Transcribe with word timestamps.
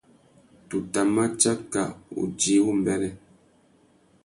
Tu 0.67 0.77
tà 0.91 1.01
ma 1.13 1.25
tsaka 1.39 1.83
udjï 2.21 2.55
wumbêrê. 2.65 3.09